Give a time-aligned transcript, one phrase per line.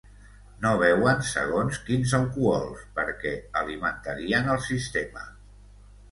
[0.61, 5.27] No beuen segons quins alcohols perquè alimentarien el sistema.